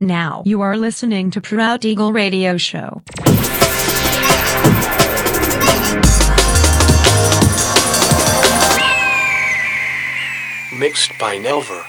Now 0.00 0.42
you 0.44 0.60
are 0.60 0.76
listening 0.76 1.30
to 1.30 1.40
Proud 1.40 1.84
Eagle 1.84 2.12
Radio 2.12 2.58
Show. 2.58 3.02
Mixed 10.78 11.12
by 11.18 11.38
Nelver. 11.38 11.82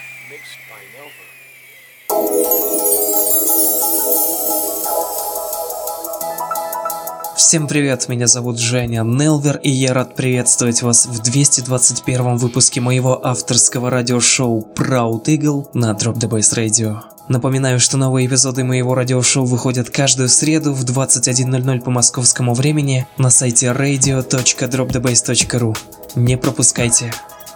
Всем 7.35 7.67
привет, 7.67 8.09
меня 8.09 8.27
зовут 8.27 8.59
Женя 8.59 9.03
Нелвер, 9.03 9.57
и 9.63 9.69
я 9.69 9.93
рад 9.93 10.15
приветствовать 10.15 10.81
вас 10.81 11.05
в 11.05 11.21
221 11.21 12.37
выпуске 12.37 12.81
моего 12.81 13.25
авторского 13.25 13.89
радиошоу 13.89 14.67
Proud 14.75 15.25
Eagle 15.25 15.69
на 15.73 15.91
Drop 15.91 16.15
the 16.15 16.29
Bass 16.29 16.57
Radio. 16.57 17.16
Напоминаю, 17.29 17.79
что 17.79 17.97
новые 17.97 18.27
эпизоды 18.27 18.63
моего 18.63 18.93
радиошоу 18.95 19.45
выходят 19.45 19.89
каждую 19.89 20.29
среду 20.29 20.73
в 20.73 20.85
21.00 20.85 21.81
по 21.81 21.91
московскому 21.91 22.53
времени 22.53 23.05
на 23.17 23.29
сайте 23.29 23.65
radio.dropthebase.ru. 23.67 25.77
Не 26.15 26.37
пропускайте. 26.37 27.11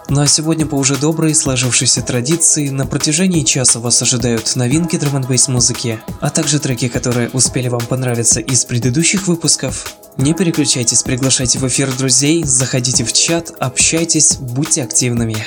Ну 0.08 0.20
а 0.20 0.26
сегодня 0.26 0.66
по 0.66 0.74
уже 0.74 0.96
доброй 0.96 1.32
сложившейся 1.34 2.02
традиции 2.02 2.68
на 2.68 2.86
протяжении 2.86 3.44
часа 3.44 3.78
вас 3.78 4.02
ожидают 4.02 4.56
новинки 4.56 4.98
драм 4.98 5.24
музыки, 5.48 5.98
а 6.20 6.28
также 6.28 6.58
треки, 6.58 6.88
которые 6.88 7.30
успели 7.30 7.68
вам 7.68 7.80
понравиться 7.80 8.40
из 8.40 8.66
предыдущих 8.66 9.26
выпусков. 9.26 9.96
Не 10.18 10.34
переключайтесь, 10.34 11.02
приглашайте 11.02 11.58
в 11.58 11.66
эфир 11.66 11.90
друзей, 11.96 12.44
заходите 12.44 13.04
в 13.04 13.12
чат, 13.14 13.52
общайтесь, 13.58 14.36
будьте 14.36 14.82
активными. 14.82 15.46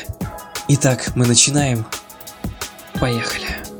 Итак, 0.68 1.12
мы 1.16 1.28
начинаем. 1.28 1.86
Поехали. 3.00 3.75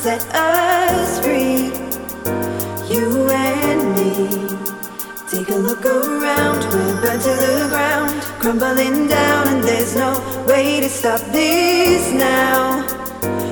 set 0.00 0.24
us 0.34 1.20
free. 1.22 1.68
You 2.88 3.28
and 3.28 3.82
me. 3.96 4.56
Take 5.28 5.50
a 5.50 5.58
look 5.58 5.84
around, 5.84 6.60
we're 6.72 7.00
burned 7.02 7.20
to 7.20 7.34
the 7.44 7.66
ground, 7.68 8.22
crumbling 8.40 9.08
down, 9.08 9.48
and 9.48 9.62
there's 9.62 9.94
no 9.94 10.12
way 10.48 10.80
to 10.80 10.88
stop 10.88 11.20
this 11.36 12.14
now. 12.14 12.86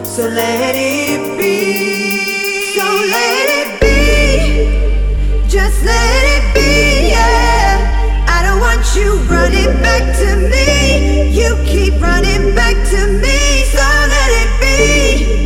So 0.05 0.27
let 0.27 0.75
it 0.75 1.39
be. 1.39 2.73
So 2.77 2.87
let 3.17 3.47
it 3.61 3.71
be. 3.83 5.51
Just 5.51 5.85
let 5.85 6.23
it 6.35 6.45
be, 6.55 7.11
yeah. 7.11 8.25
I 8.27 8.43
don't 8.43 8.61
want 8.61 8.85
you 8.97 9.19
running 9.35 9.75
back 9.83 10.17
to 10.23 10.29
me. 10.53 11.29
You 11.31 11.51
keep 11.67 12.01
running 12.01 12.55
back 12.55 12.77
to 12.93 13.01
me. 13.23 13.65
So 13.75 13.85
let 14.15 14.31
it 14.43 14.51
be 14.63 15.38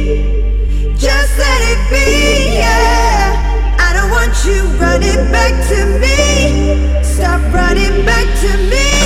yeah. 1.94 3.76
I 3.78 3.92
don't 3.92 4.10
want 4.10 4.34
you 4.44 4.62
running 4.78 5.30
back 5.30 5.54
to 5.70 5.86
me. 6.00 7.02
Stop 7.02 7.40
running 7.52 8.04
back 8.04 8.26
to 8.40 8.56
me. 8.70 9.01